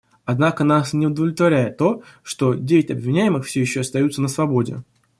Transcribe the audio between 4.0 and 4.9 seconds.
на свободе.